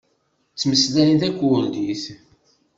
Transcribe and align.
Ttmeslayen 0.53 1.17
takurdit. 1.21 2.03